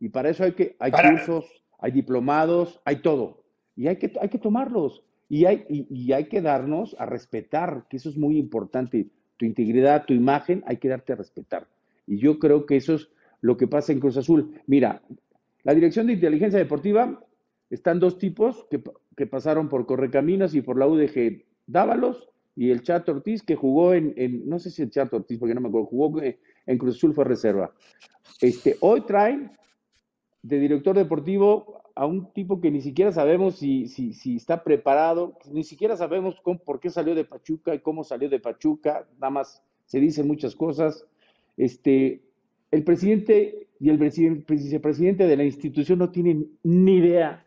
Y 0.00 0.08
para 0.08 0.30
eso 0.30 0.44
hay 0.44 0.52
que, 0.52 0.76
hay 0.78 0.90
cursos, 0.90 1.62
hay 1.78 1.92
diplomados, 1.92 2.80
hay 2.84 2.96
todo. 2.96 3.44
Y 3.76 3.86
hay 3.86 3.96
que, 3.96 4.12
hay 4.20 4.28
que 4.28 4.38
tomarlos. 4.38 5.04
Y 5.28 5.44
hay, 5.44 5.64
y, 5.68 6.12
hay 6.12 6.24
que 6.24 6.42
darnos 6.42 6.96
a 6.98 7.06
respetar, 7.06 7.86
que 7.88 7.98
eso 7.98 8.08
es 8.08 8.16
muy 8.16 8.38
importante. 8.38 9.08
Tu 9.36 9.44
integridad, 9.44 10.04
tu 10.04 10.12
imagen, 10.14 10.62
hay 10.66 10.78
que 10.78 10.88
darte 10.88 11.12
a 11.12 11.16
respetar. 11.16 11.66
Y 12.06 12.18
yo 12.18 12.38
creo 12.38 12.66
que 12.66 12.76
eso 12.76 12.94
es 12.94 13.08
lo 13.40 13.56
que 13.56 13.66
pasa 13.66 13.92
en 13.92 14.00
Cruz 14.00 14.16
Azul. 14.16 14.60
Mira, 14.66 15.02
la 15.62 15.74
Dirección 15.74 16.06
de 16.06 16.14
Inteligencia 16.14 16.58
Deportiva 16.58 17.22
están 17.70 18.00
dos 18.00 18.18
tipos 18.18 18.66
que, 18.70 18.82
que 19.16 19.26
pasaron 19.26 19.68
por 19.68 19.86
Correcaminos 19.86 20.54
y 20.54 20.62
por 20.62 20.78
la 20.78 20.86
UDG. 20.86 21.44
Dávalos 21.66 22.28
y 22.54 22.70
el 22.70 22.82
Chato 22.82 23.12
Ortiz, 23.12 23.42
que 23.42 23.56
jugó 23.56 23.94
en, 23.94 24.14
no 24.46 24.58
sé 24.58 24.70
si 24.70 24.82
el 24.82 24.90
Chato 24.90 25.16
Ortiz, 25.16 25.38
porque 25.38 25.54
no 25.54 25.60
me 25.60 25.68
acuerdo, 25.68 25.86
jugó 25.86 26.20
en 26.20 26.78
Cruz 26.78 26.96
Azul, 26.96 27.14
fue 27.14 27.24
reserva. 27.24 27.72
Este, 28.40 28.76
hoy 28.80 29.02
traen 29.02 29.52
de 30.42 30.58
director 30.58 30.96
deportivo 30.96 31.82
a 31.94 32.06
un 32.06 32.32
tipo 32.32 32.60
que 32.60 32.70
ni 32.70 32.80
siquiera 32.80 33.12
sabemos 33.12 33.56
si, 33.56 33.86
si, 33.86 34.14
si 34.14 34.36
está 34.36 34.64
preparado, 34.64 35.38
ni 35.50 35.62
siquiera 35.62 35.96
sabemos 35.96 36.36
por 36.64 36.80
qué 36.80 36.90
salió 36.90 37.14
de 37.14 37.24
Pachuca 37.24 37.74
y 37.74 37.80
cómo 37.80 38.02
salió 38.02 38.28
de 38.28 38.40
Pachuca, 38.40 39.06
nada 39.14 39.30
más 39.30 39.62
se 39.86 40.00
dicen 40.00 40.26
muchas 40.26 40.56
cosas. 40.56 41.06
Este, 41.56 42.22
el 42.70 42.84
presidente 42.84 43.68
y 43.78 43.90
el 43.90 43.98
vicepresidente 43.98 45.26
de 45.26 45.36
la 45.36 45.44
institución 45.44 45.98
no 45.98 46.10
tienen 46.10 46.50
ni 46.62 46.96
idea 46.96 47.44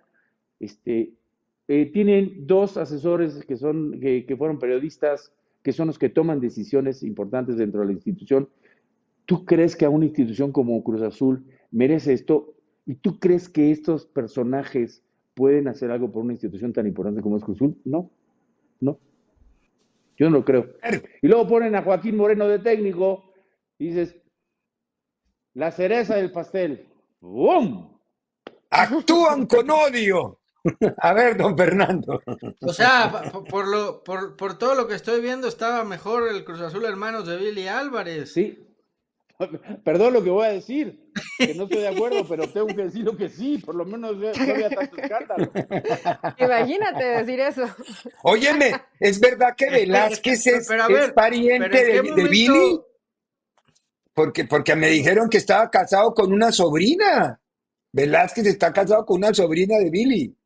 este, 0.59 1.13
eh, 1.67 1.85
tienen 1.87 2.45
dos 2.47 2.77
asesores 2.77 3.43
que, 3.45 3.57
son, 3.57 3.99
que, 3.99 4.35
fueron 4.37 4.59
periodistas, 4.59 5.33
que 5.63 5.71
son 5.71 5.87
los 5.87 5.97
que 5.97 6.09
toman 6.09 6.39
decisiones 6.39 7.03
importantes 7.03 7.57
dentro 7.57 7.81
de 7.81 7.87
la 7.87 7.93
institución. 7.93 8.49
¿Tú 9.25 9.45
crees 9.45 9.75
que 9.75 9.85
a 9.85 9.89
una 9.89 10.05
institución 10.05 10.51
como 10.51 10.83
Cruz 10.83 11.01
Azul 11.01 11.43
merece 11.71 12.13
esto? 12.13 12.53
¿Y 12.85 12.95
tú 12.95 13.19
crees 13.19 13.49
que 13.49 13.71
estos 13.71 14.05
personajes 14.05 15.03
pueden 15.35 15.67
hacer 15.67 15.91
algo 15.91 16.11
por 16.11 16.23
una 16.23 16.33
institución 16.33 16.73
tan 16.73 16.87
importante 16.87 17.21
como 17.21 17.37
es 17.37 17.43
Cruzul. 17.43 17.77
No, 17.83 18.09
no. 18.79 18.97
Yo 20.17 20.29
no 20.29 20.37
lo 20.37 20.45
creo. 20.45 20.73
Y 21.21 21.27
luego 21.27 21.47
ponen 21.47 21.75
a 21.75 21.83
Joaquín 21.83 22.15
Moreno 22.15 22.47
de 22.47 22.59
técnico 22.59 23.33
y 23.77 23.89
dices, 23.89 24.15
la 25.53 25.71
cereza 25.71 26.15
del 26.15 26.31
pastel. 26.31 26.87
¡Bum! 27.19 27.97
Actúan 28.69 29.45
con 29.45 29.69
odio. 29.69 30.39
A 30.97 31.13
ver, 31.13 31.37
don 31.37 31.57
Fernando. 31.57 32.21
O 32.61 32.73
sea, 32.73 33.31
por, 33.49 33.67
lo, 33.67 34.03
por, 34.03 34.35
por, 34.35 34.57
todo 34.57 34.75
lo 34.75 34.87
que 34.87 34.95
estoy 34.95 35.21
viendo, 35.21 35.47
estaba 35.47 35.83
mejor 35.83 36.27
el 36.27 36.43
Cruz 36.43 36.61
Azul 36.61 36.85
Hermanos 36.85 37.27
de 37.27 37.37
Billy 37.37 37.67
Álvarez. 37.67 38.33
Sí. 38.33 38.61
Perdón 39.83 40.13
lo 40.13 40.23
que 40.23 40.29
voy 40.29 40.45
a 40.45 40.51
decir, 40.51 41.11
que 41.37 41.53
no 41.55 41.63
estoy 41.63 41.81
de 41.81 41.89
acuerdo, 41.89 42.25
pero 42.25 42.47
tengo 42.49 42.67
que 42.67 42.85
decir 42.85 43.03
lo 43.03 43.17
que 43.17 43.27
sí, 43.27 43.57
por 43.57 43.75
lo 43.75 43.83
menos 43.83 44.15
no 44.15 44.29
había 44.29 44.69
tanto 44.69 44.95
escándalo. 44.95 45.51
Imagínate 46.37 47.03
decir 47.03 47.39
eso. 47.41 47.63
Óyeme, 48.23 48.71
¿es 48.97 49.19
verdad 49.19 49.53
que 49.57 49.69
Velázquez 49.69 50.47
es, 50.47 50.69
pariente 51.13 51.85
de, 51.85 52.01
de 52.01 52.23
Billy? 52.29 52.79
Porque, 54.13 54.45
porque 54.45 54.73
me 54.77 54.87
dijeron 54.87 55.29
que 55.29 55.37
estaba 55.37 55.69
casado 55.69 56.13
con 56.13 56.31
una 56.31 56.53
sobrina. 56.53 57.37
Velázquez 57.91 58.45
está 58.45 58.71
casado 58.71 59.05
con 59.05 59.17
una 59.17 59.33
sobrina 59.33 59.77
de 59.77 59.89
Billy. 59.89 60.37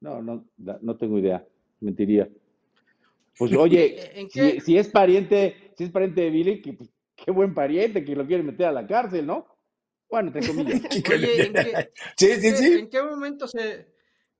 No, 0.00 0.22
no, 0.22 0.44
no 0.56 0.96
tengo 0.96 1.18
idea. 1.18 1.44
Mentiría. 1.80 2.28
Pues 3.38 3.52
oye, 3.56 4.28
si, 4.64 4.76
es 4.76 4.88
pariente, 4.88 5.72
si 5.76 5.84
es 5.84 5.90
pariente 5.90 6.22
de 6.22 6.30
Billy, 6.30 6.60
que, 6.60 6.72
pues, 6.72 6.90
qué 7.16 7.30
buen 7.30 7.54
pariente 7.54 8.04
que 8.04 8.16
lo 8.16 8.26
quiere 8.26 8.42
meter 8.42 8.66
a 8.66 8.72
la 8.72 8.86
cárcel, 8.86 9.26
¿no? 9.26 9.46
Bueno, 10.10 10.28
entre 10.28 10.46
comillas. 10.46 10.80
oye, 11.12 11.46
¿en 11.46 11.52
qué, 11.52 11.90
sí, 12.16 12.34
sí, 12.40 12.50
sí. 12.56 12.72
¿en 12.78 12.90
qué 12.90 13.02
momento 13.02 13.46
se, 13.46 13.94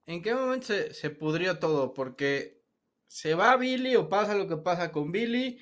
en 0.06 0.22
qué 0.22 0.34
momento 0.34 0.66
se, 0.66 0.94
se 0.94 1.10
pudrió 1.10 1.58
todo? 1.58 1.94
Porque 1.94 2.62
se 3.06 3.34
va 3.34 3.56
Billy 3.56 3.96
o 3.96 4.08
pasa 4.08 4.34
lo 4.34 4.48
que 4.48 4.56
pasa 4.56 4.92
con 4.92 5.12
Billy 5.12 5.58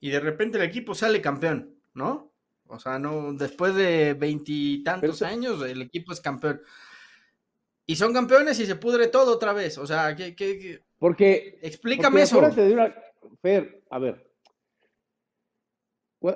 y 0.00 0.10
de 0.10 0.20
repente 0.20 0.58
el 0.58 0.64
equipo 0.64 0.94
sale 0.94 1.20
campeón, 1.20 1.76
¿no? 1.94 2.32
O 2.66 2.78
sea, 2.78 2.98
no, 2.98 3.34
después 3.34 3.74
de 3.74 4.14
veintitantos 4.14 5.20
años, 5.22 5.62
el 5.62 5.82
equipo 5.82 6.12
es 6.12 6.20
campeón. 6.20 6.60
Y 7.86 7.96
son 7.96 8.12
campeones 8.12 8.58
y 8.60 8.66
se 8.66 8.76
pudre 8.76 9.08
todo 9.08 9.34
otra 9.34 9.52
vez. 9.52 9.78
O 9.78 9.86
sea, 9.86 10.14
¿qué, 10.14 10.80
Porque. 10.98 11.58
Explícame 11.62 12.22
eso. 12.22 12.40
Fer, 13.40 13.82
a 13.90 13.98
ver. 13.98 14.26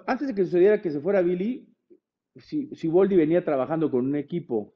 Antes 0.07 0.29
de 0.29 0.35
que 0.35 0.45
sucediera 0.45 0.83
que 0.83 0.91
se 0.91 1.01
fuera 1.01 1.23
Billy, 1.23 1.69
si, 2.37 2.69
si 2.75 2.89
Boldi 2.89 3.15
venía 3.15 3.45
trabajando 3.45 3.91
con 3.91 4.05
un 4.05 4.17
equipo, 4.17 4.75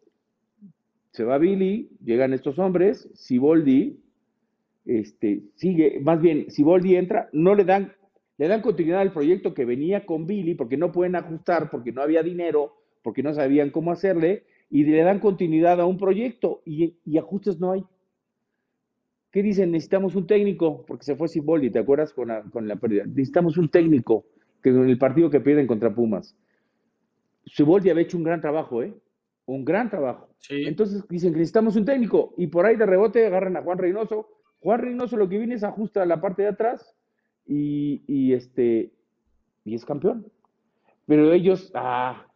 se 1.11 1.25
va 1.25 1.39
Billy, 1.39 1.91
llegan 2.05 2.33
estos 2.33 2.59
hombres, 2.61 3.09
si 3.15 3.39
Boldi 3.39 4.01
este, 4.85 5.43
sigue, 5.57 5.99
más 6.01 6.21
bien, 6.21 6.49
si 6.51 6.63
Boldi 6.63 6.95
entra, 6.95 7.29
no 7.33 7.57
le 7.57 7.65
dan 7.65 7.93
le 8.41 8.49
dan 8.49 8.63
continuidad 8.63 9.03
al 9.03 9.13
proyecto 9.13 9.53
que 9.53 9.67
venía 9.67 10.07
con 10.07 10.27
Billy, 10.27 10.55
porque 10.55 10.79
no 10.79 10.93
pueden 10.93 11.15
ajustar, 11.15 11.69
porque 11.69 11.93
no 11.93 12.01
había 12.01 12.23
dinero, 12.23 12.75
porque 13.03 13.23
no 13.23 13.35
sabían 13.35 13.69
cómo 13.69 13.93
hacerle, 13.93 14.45
y 14.71 14.85
le 14.85 15.03
dan 15.03 15.19
continuidad 15.19 15.81
a 15.81 15.87
un 15.87 15.99
proyecto 15.99 16.63
y, 16.65 16.95
ajustes 17.19 17.59
no 17.59 17.73
hay. 17.73 17.85
¿Qué 19.33 19.43
dicen? 19.43 19.73
Necesitamos 19.73 20.15
un 20.15 20.27
técnico, 20.27 20.85
porque 20.87 21.05
se 21.05 21.17
fue 21.17 21.29
Siboldi, 21.29 21.71
¿te 21.71 21.81
acuerdas 21.81 22.13
con 22.13 22.29
la, 22.29 22.43
con 22.43 22.67
la 22.67 22.77
pérdida? 22.77 23.05
Necesitamos 23.05 23.59
un 23.59 23.69
técnico, 23.69 24.25
que 24.63 24.71
en 24.71 24.89
el 24.89 24.99
partido 24.99 25.31
que 25.31 25.41
pierden 25.41 25.67
contra 25.67 25.95
Pumas. 25.95 26.37
Siboldi 27.47 27.91
había 27.91 28.05
hecho 28.05 28.17
un 28.17 28.25
gran 28.25 28.41
trabajo, 28.41 28.83
¿eh? 28.83 28.95
Un 29.47 29.65
gran 29.65 29.91
trabajo. 29.91 30.29
Entonces 30.49 31.07
dicen 31.09 31.33
que 31.33 31.39
necesitamos 31.39 31.77
un 31.77 31.85
técnico, 31.85 32.35
y 32.37 32.47
por 32.47 32.67
ahí 32.67 32.77
de 32.77 32.87
rebote 32.87 33.27
agarran 33.27 33.57
a 33.57 33.63
Juan 33.63 33.79
Reynoso. 33.79 34.29
Juan 34.61 34.81
Reynoso 34.81 35.17
lo 35.17 35.29
que 35.29 35.39
viene 35.39 35.55
es 35.55 35.65
ajusta 35.65 36.05
la 36.07 36.21
parte 36.21 36.43
de 36.43 36.49
atrás, 36.49 36.97
y, 37.47 38.33
este, 38.33 38.93
y 39.65 39.75
es 39.75 39.85
campeón. 39.85 40.27
Pero 41.07 41.33
ellos, 41.33 41.73
ah, 41.75 42.27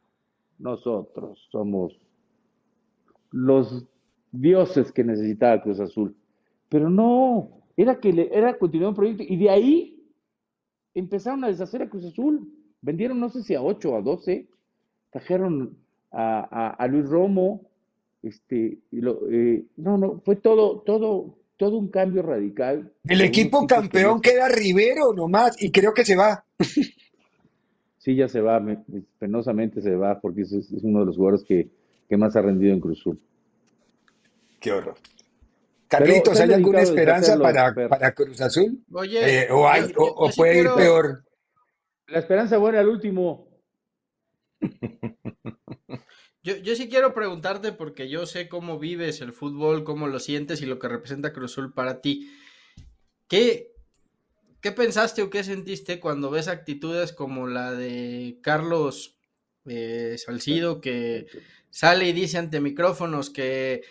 nosotros 0.59 1.47
somos 1.51 2.04
los 3.35 3.85
dioses 4.31 4.93
que 4.93 5.03
necesitaba 5.03 5.61
Cruz 5.61 5.81
Azul. 5.81 6.15
Pero 6.69 6.89
no, 6.89 7.51
era 7.77 7.99
que 7.99 8.13
le, 8.13 8.31
era 8.33 8.57
continuar 8.57 8.91
un 8.91 8.95
proyecto 8.95 9.25
y 9.27 9.37
de 9.37 9.51
ahí 9.51 10.05
empezaron 10.95 11.43
a 11.43 11.49
deshacer 11.49 11.83
a 11.83 11.89
Cruz 11.89 12.05
Azul. 12.05 12.49
Vendieron 12.81 13.19
no 13.19 13.29
sé 13.31 13.43
si 13.43 13.57
a 13.57 13.63
8 13.63 13.91
o 13.91 13.97
a 13.97 14.03
12, 14.03 14.47
trajeron 15.11 15.77
a, 16.13 16.87
Luis 16.89 17.09
Romo, 17.09 17.63
este, 18.23 18.79
lo, 18.93 19.29
eh, 19.29 19.65
no, 19.79 19.99
no, 19.99 20.21
fue 20.25 20.37
todo, 20.37 20.83
todo, 20.87 21.37
todo 21.57 21.77
un 21.77 21.89
cambio 21.89 22.23
radical. 22.23 22.93
El 23.09 23.21
equipo 23.21 23.67
campeón 23.67 24.21
queda 24.21 24.49
Rivero 24.49 25.13
nomás 25.13 25.61
y 25.61 25.73
creo 25.73 25.93
que 25.93 26.05
se 26.05 26.15
va. 26.15 26.45
Sí, 27.99 28.15
ya 28.15 28.29
se 28.29 28.41
va, 28.41 28.65
penosamente 29.19 29.81
se 29.81 29.97
va 29.97 30.21
porque 30.21 30.43
es, 30.43 30.53
es 30.53 30.85
uno 30.85 31.01
de 31.01 31.07
los 31.07 31.17
jugadores 31.17 31.43
que, 31.43 31.69
más 32.17 32.37
ha 32.37 32.43
rendido 32.43 32.73
en 32.73 32.81
Cruzul. 32.81 33.21
Qué 34.61 34.73
horror. 34.73 34.97
Carlitos, 35.89 36.41
¿hay 36.41 36.53
alguna 36.53 36.81
esperanza 36.81 37.39
para, 37.39 37.75
para, 37.89 38.15
Cruz 38.15 38.41
Azul? 38.41 38.83
Oye, 38.93 39.43
eh, 39.43 39.49
o, 39.51 39.69
hay, 39.69 39.93
o, 39.97 40.31
puede 40.35 40.61
ir 40.61 40.69
peor. 40.77 41.25
La 42.09 42.19
esperanza 42.19 42.59
buena 42.59 42.81
al 42.81 42.89
último. 42.89 43.49
Yo, 46.43 46.57
yo 46.57 46.77
sí 46.77 46.91
quiero 46.91 47.15
preguntarte 47.15 47.73
porque 47.73 48.11
yo 48.11 48.27
sé 48.27 48.51
cómo 48.51 48.79
vives 48.79 49.23
el 49.23 49.33
fútbol, 49.33 49.83
cómo 49.83 50.09
lo 50.09 50.19
sientes 50.19 50.61
y 50.61 50.67
lo 50.67 50.79
que 50.79 50.89
representa 50.89 51.33
Cruzul 51.33 51.73
para 51.73 52.03
ti. 52.03 52.31
¿Qué, 53.29 53.73
¿Qué 54.61 54.73
pensaste 54.73 55.23
o 55.23 55.31
qué 55.31 55.45
sentiste 55.45 56.01
cuando 56.01 56.31
ves 56.31 56.49
actitudes 56.49 57.13
como 57.13 57.47
la 57.47 57.73
de 57.73 58.39
Carlos 58.43 59.14
eh, 59.67 60.17
Salcido 60.19 60.81
que 60.81 61.27
sale 61.71 62.09
y 62.09 62.13
dice 62.13 62.39
ante 62.39 62.61
micrófonos 62.61 63.31
que 63.31 63.83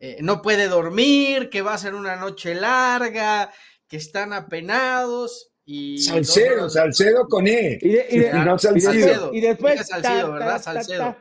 eh, 0.00 0.18
no 0.20 0.42
puede 0.42 0.68
dormir, 0.68 1.50
que 1.50 1.62
va 1.62 1.74
a 1.74 1.78
ser 1.78 1.94
una 1.94 2.16
noche 2.16 2.54
larga, 2.54 3.50
que 3.86 3.96
están 3.96 4.32
apenados 4.32 5.50
y 5.64 5.98
Salcedo, 5.98 6.68
Salcedo 6.68 7.28
con 7.28 7.46
E. 7.46 7.78
Y, 7.80 8.18
no 8.44 8.58
Salcido. 8.58 9.32
Y, 9.32 9.40
después 9.40 9.86
Salcido, 9.86 10.32
¿verdad? 10.32 10.60
Salcedo. 10.60 11.16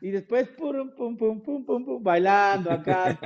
Y 0.00 0.10
después, 0.12 0.48
pum, 0.50 0.90
pum, 0.96 1.16
pum, 1.16 1.42
pum, 1.42 1.64
pum, 1.64 1.84
pum, 1.84 2.02
bailando 2.02 2.70
acá. 2.70 3.18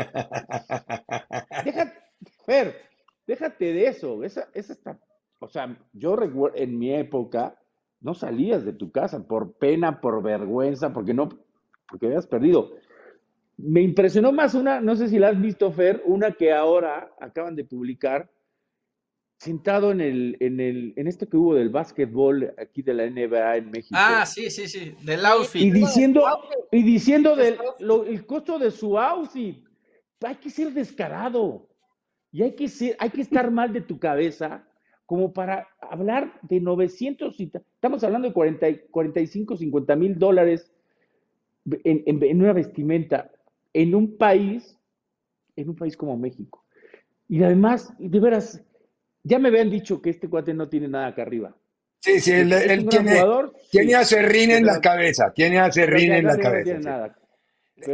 déjate, 1.65 1.99
Fer, 2.47 2.81
déjate 3.27 3.73
de 3.75 3.87
eso. 3.89 4.25
Esa, 4.25 4.49
esa 4.55 4.73
está, 4.73 4.99
o 5.39 5.49
sea, 5.49 5.77
yo 5.93 6.17
recuerdo, 6.17 6.57
en 6.57 6.79
mi 6.79 6.95
época, 6.95 7.62
no 8.03 8.15
salías 8.15 8.65
de 8.65 8.73
tu 8.73 8.91
casa 8.91 9.27
por 9.27 9.55
pena, 9.55 10.01
por 10.01 10.23
vergüenza, 10.23 10.93
porque 10.93 11.15
no, 11.15 11.29
porque 11.89 12.07
habías 12.07 12.27
perdido. 12.27 12.73
Me 13.57 13.81
impresionó 13.81 14.33
más 14.33 14.55
una, 14.55 14.81
no 14.81 14.97
sé 14.97 15.09
si 15.09 15.19
la 15.19 15.29
has 15.29 15.41
visto, 15.41 15.71
Fer, 15.73 16.03
una 16.05 16.33
que 16.33 16.53
ahora 16.53 17.13
acaban 17.21 17.55
de 17.55 17.65
publicar, 17.65 18.31
sentado 19.39 19.91
en 19.91 20.01
el, 20.01 20.37
en 20.41 20.61
el, 20.61 20.93
en 20.97 21.07
esto 21.09 21.29
que 21.29 21.37
hubo 21.37 21.55
del 21.55 21.69
básquetbol 21.69 22.55
aquí 22.59 22.83
de 22.83 22.95
la 22.95 23.09
NBA 23.09 23.57
en 23.57 23.71
México. 23.71 23.95
Ah, 23.99 24.25
sí, 24.25 24.51
sí, 24.51 24.69
sí, 24.69 24.95
del 25.03 25.25
outfit. 25.27 25.63
Y 25.63 25.71
diciendo, 25.71 26.25
y 26.71 26.83
diciendo 26.83 27.37
del 27.37 27.59
el 28.07 28.27
costo 28.27 28.59
de 28.59 28.71
su 28.71 28.99
outfit. 28.99 29.65
Hay 30.25 30.37
que 30.37 30.51
ser 30.51 30.73
descarado. 30.73 31.69
Y 32.31 32.43
hay 32.43 32.55
que 32.55 32.69
ser, 32.69 32.97
hay 33.01 33.11
que 33.11 33.21
estar 33.21 33.51
mal 33.51 33.73
de 33.73 33.81
tu 33.81 33.99
cabeza 33.99 34.65
como 35.07 35.33
para 35.33 35.69
hablar 35.81 36.39
de 36.43 36.61
900, 36.61 37.39
estamos 37.39 38.03
hablando 38.05 38.29
de 38.29 38.35
40, 38.35 38.67
45, 38.91 39.57
50 39.57 39.97
mil 39.97 40.19
dólares 40.19 40.73
en, 41.85 42.03
en 42.07 42.43
una 42.43 42.53
vestimenta 42.53 43.31
en 43.73 43.95
un 43.95 44.17
país, 44.17 44.77
en 45.57 45.71
un 45.71 45.77
país 45.77 45.97
como 45.97 46.17
México. 46.17 46.65
Y 47.29 47.43
además, 47.43 47.93
de 47.99 48.21
veras, 48.21 48.63
ya 49.23 49.39
me 49.39 49.49
habían 49.49 49.71
dicho 49.71 50.03
que 50.03 50.11
este 50.11 50.29
cuate 50.29 50.55
no 50.55 50.69
tiene 50.69 50.89
nada 50.89 51.09
acá 51.09 51.23
arriba. 51.23 51.57
Sí, 52.01 52.21
sí, 52.21 52.33
él, 52.33 52.89
tiene, 52.89 53.23
tiene 53.71 53.95
a 53.95 54.05
Serrín 54.05 54.51
en 54.51 54.67
la 54.67 54.81
cabeza, 54.81 55.33
tiene 55.33 55.61
a 55.61 55.71
Serrín 55.71 56.13
en 56.13 56.27
la 56.27 56.37
cabeza. 56.37 57.17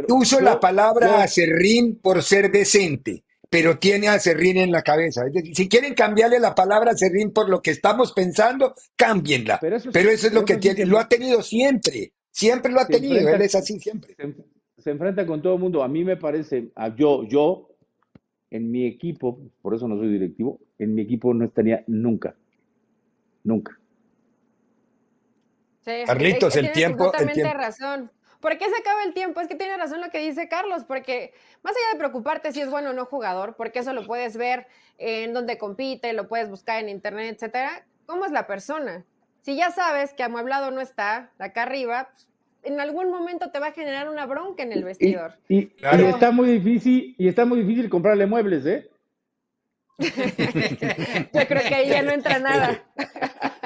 Uso 0.09 0.41
la 0.41 0.59
palabra 0.59 1.21
a 1.21 1.27
Serrín 1.27 1.99
por 2.01 2.23
ser 2.23 2.51
decente, 2.51 3.23
pero 3.49 3.79
tiene 3.79 4.07
a 4.07 4.19
Serrín 4.19 4.57
en 4.57 4.71
la 4.71 4.83
cabeza. 4.83 5.23
si 5.53 5.67
quieren 5.67 5.95
cambiarle 5.95 6.39
la 6.39 6.53
palabra 6.53 6.91
a 6.91 6.97
Serrín 6.97 7.31
por 7.31 7.49
lo 7.49 7.61
que 7.61 7.71
estamos 7.71 8.13
pensando, 8.13 8.75
cámbienla. 8.95 9.59
Pero 9.59 9.77
eso, 9.77 10.27
es 10.27 10.33
lo 10.33 10.45
que 10.45 10.57
tiene, 10.57 10.85
lo 10.85 10.99
ha 10.99 11.09
tenido 11.09 11.41
siempre, 11.41 12.13
siempre 12.29 12.71
lo 12.71 12.79
ha 12.79 12.87
tenido, 12.87 13.27
él 13.27 13.41
es 13.41 13.55
así 13.55 13.79
siempre. 13.79 14.15
Se, 14.77 14.91
enfrenta 14.91 15.25
con 15.25 15.41
todo 15.41 15.55
el 15.55 15.59
mundo. 15.59 15.83
A 15.83 15.87
mí 15.87 16.05
me 16.05 16.15
parece, 16.15 16.69
a 16.75 16.95
yo, 16.95 17.23
yo, 17.27 17.69
en 18.51 18.71
mi 18.71 18.85
equipo, 18.85 19.39
por 19.61 19.73
eso 19.75 19.87
no 19.87 19.97
soy 19.97 20.09
directivo, 20.09 20.59
en 20.77 20.93
mi 20.93 21.01
equipo 21.01 21.33
no 21.33 21.45
estaría 21.45 21.83
nunca. 21.87 22.35
Nunca. 23.43 23.77
Carlitos, 26.05 26.55
el 26.55 26.71
tiempo. 26.71 27.11
El 27.17 27.51
razón. 27.51 28.11
¿Por 28.39 28.57
qué 28.57 28.69
se 28.69 28.77
acaba 28.77 29.03
el 29.03 29.13
tiempo? 29.13 29.41
Es 29.41 29.47
que 29.47 29.55
tiene 29.55 29.77
razón 29.77 30.01
lo 30.01 30.09
que 30.09 30.19
dice 30.19 30.47
Carlos, 30.47 30.85
porque 30.85 31.33
más 31.61 31.73
allá 31.75 31.93
de 31.93 31.99
preocuparte 31.99 32.51
si 32.51 32.61
es 32.61 32.69
bueno 32.69 32.91
o 32.91 32.93
no 32.93 33.05
jugador, 33.05 33.55
porque 33.55 33.79
eso 33.79 33.93
lo 33.93 34.05
puedes 34.05 34.37
ver 34.37 34.67
en 34.97 35.33
donde 35.33 35.57
compite, 35.57 36.13
lo 36.13 36.27
puedes 36.27 36.49
buscar 36.49 36.81
en 36.81 36.89
internet, 36.89 37.35
etcétera, 37.35 37.85
¿cómo 38.05 38.25
es 38.25 38.31
la 38.31 38.47
persona? 38.47 39.03
Si 39.41 39.55
ya 39.55 39.71
sabes 39.71 40.13
que 40.13 40.23
amueblado 40.23 40.71
no 40.71 40.81
está 40.81 41.31
acá 41.37 41.63
arriba, 41.63 42.09
pues, 42.11 42.27
en 42.63 42.79
algún 42.79 43.09
momento 43.09 43.51
te 43.51 43.59
va 43.59 43.67
a 43.67 43.71
generar 43.71 44.09
una 44.09 44.25
bronca 44.25 44.63
en 44.63 44.71
el 44.73 44.83
vestidor. 44.83 45.33
Y, 45.47 45.71
está 45.81 46.31
muy 46.31 46.49
difícil, 46.59 47.15
y 47.17 47.27
está 47.27 47.45
muy 47.45 47.61
difícil 47.61 47.89
comprarle 47.89 48.25
muebles, 48.25 48.65
¿eh? 48.65 48.89
Yo 51.33 51.47
creo 51.47 51.61
que 51.67 51.75
ahí 51.75 51.89
ya 51.89 52.01
no 52.01 52.11
entra 52.11 52.39
nada. 52.39 52.83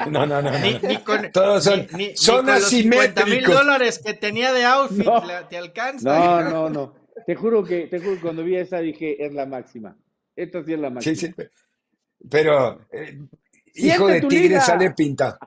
No, 0.09 0.25
no, 0.25 0.41
no. 0.41 0.51
Ni, 0.59 0.97
con, 0.97 1.31
Todos 1.31 1.63
son, 1.63 1.87
son 2.15 2.49
asimétricos. 2.49 3.29
mil 3.29 3.43
dólares 3.43 4.01
que 4.03 4.13
tenía 4.13 4.51
de 4.51 4.65
outfit 4.65 5.07
te 5.49 5.57
alcanza. 5.57 6.09
No, 6.09 6.41
no, 6.49 6.69
no. 6.69 6.95
Te 7.25 7.35
juro 7.35 7.63
que, 7.63 7.87
te 7.87 7.99
juro 7.99 8.15
que 8.15 8.21
cuando 8.21 8.43
vi 8.43 8.55
esa 8.55 8.79
dije, 8.79 9.23
es 9.23 9.33
la 9.33 9.45
máxima. 9.45 9.95
Esta 10.35 10.63
sí 10.63 10.73
es 10.73 10.79
la 10.79 10.89
máxima. 10.89 11.15
Sí, 11.15 11.27
sí. 11.27 11.33
Pero, 12.29 12.81
eh, 12.91 13.19
hijo 13.75 14.07
de 14.07 14.21
tigre 14.21 14.59
sale 14.59 14.91
pinta. 14.91 15.37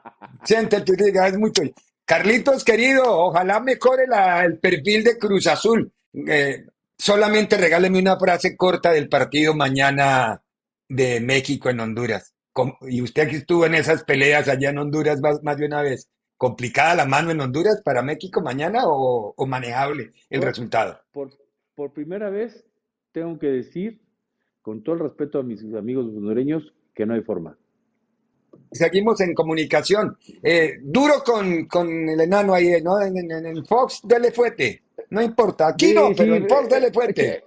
Siente 0.45 0.81
tu 0.83 0.93
liga, 0.93 1.27
es 1.27 1.37
mucho. 1.37 1.63
Carlitos, 2.05 2.63
querido, 2.63 3.03
ojalá 3.05 3.59
mejore 3.59 4.05
el 4.45 4.59
perfil 4.59 5.03
de 5.03 5.19
Cruz 5.19 5.49
Azul. 5.49 5.93
Eh, 6.29 6.65
solamente 6.97 7.57
regáleme 7.57 7.99
una 7.99 8.17
frase 8.17 8.57
corta 8.57 8.93
del 8.93 9.09
partido 9.09 9.55
mañana 9.55 10.41
de 10.89 11.21
México 11.21 11.69
en 11.71 11.81
Honduras. 11.81 12.35
Y 12.83 13.03
usted 13.03 13.29
que 13.29 13.37
estuvo 13.37 13.67
en 13.67 13.75
esas 13.75 14.05
peleas 14.05 14.49
allá 14.49 14.71
en 14.71 14.79
Honduras 14.79 15.21
más, 15.43 15.57
de 15.57 15.67
una 15.67 15.83
vez, 15.83 16.09
¿complicada 16.37 16.95
la 16.95 17.05
mano 17.05 17.31
en 17.31 17.41
Honduras 17.41 17.83
para 17.85 18.03
México 18.03 18.41
mañana 18.41 18.83
o, 18.85 19.35
manejable 19.47 20.13
el 20.31 20.43
resultado? 20.43 20.99
Por, 21.13 21.31
por 21.75 21.93
primera 21.93 22.31
vez 22.31 22.65
tengo 23.13 23.39
que 23.39 23.49
decir, 23.49 24.01
con 24.63 24.83
todo 24.83 24.97
el 24.97 25.01
respeto 25.03 25.39
a 25.39 25.43
mis 25.43 25.63
amigos 25.75 26.07
hondureños, 26.07 26.73
que 26.95 27.07
no 27.07 27.15
hay 27.15 27.23
forma. 27.23 27.57
Seguimos 28.73 29.21
en 29.21 29.35
comunicación. 29.35 30.17
Eh, 30.43 30.79
duro 30.83 31.23
con, 31.25 31.67
con, 31.67 32.09
el 32.09 32.21
enano 32.21 32.55
ahí, 32.55 32.83
¿no? 32.83 33.01
En, 33.01 33.65
Fox, 33.65 34.01
dele 34.05 34.33
fuerte. 34.33 34.83
No 35.11 35.23
importa, 35.23 35.69
aquí 35.69 35.95
no, 35.95 36.11
pero 36.17 36.35
en 36.35 36.49
Fox, 36.49 36.69
dele 36.69 36.91
fuerte. 36.93 37.45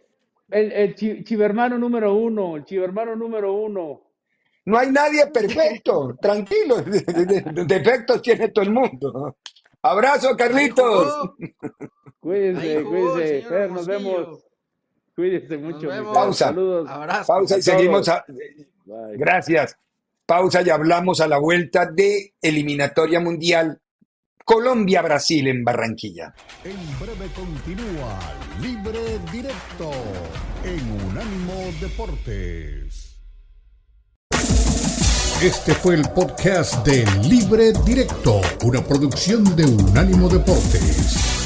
El, 0.52 0.72
el 0.72 0.96
chivermano 0.96 1.78
número 1.78 2.14
uno, 2.14 2.56
el 2.58 2.66
chivermano 2.66 3.16
número 3.16 3.54
uno. 3.54 4.02
No 4.66 4.78
hay 4.78 4.92
nadie 4.92 5.28
perfecto, 5.28 6.16
tranquilo. 6.22 6.78
Defectos 7.66 8.22
tiene 8.22 8.50
todo 8.50 8.66
el 8.66 8.72
mundo. 8.72 9.38
Abrazo, 9.82 10.36
Carlitos. 10.36 11.32
Cuídense, 12.20 12.84
cuídense. 12.84 13.42
Fer, 13.48 13.72
nos 13.72 13.88
vemos. 13.88 14.46
Cuídense 15.16 15.58
mucho. 15.58 15.90
Pausa. 16.14 16.48
Saludos. 16.48 16.90
Pausa 17.26 17.58
y 17.58 17.62
seguimos. 17.62 18.10
Gracias. 19.16 19.78
Pausa 20.26 20.62
y 20.62 20.70
hablamos 20.70 21.22
a 21.22 21.28
la 21.28 21.40
vuelta 21.40 21.88
de 21.88 22.34
eliminatoria 22.42 23.20
mundial 23.20 23.82
Colombia-Brasil 24.50 25.48
en 25.48 25.64
Barranquilla. 25.64 26.34
En 26.64 27.00
breve 27.00 27.32
continúa 27.36 28.18
Libre 28.60 29.20
Directo 29.32 29.92
en 30.64 31.06
Unánimo 31.06 31.54
Deportes. 31.80 33.22
Este 35.40 35.76
fue 35.76 35.94
el 35.94 36.02
podcast 36.16 36.84
de 36.84 37.06
Libre 37.28 37.74
Directo, 37.86 38.42
una 38.64 38.84
producción 38.84 39.56
de 39.56 39.66
Unánimo 39.66 40.28
Deportes. 40.28 41.39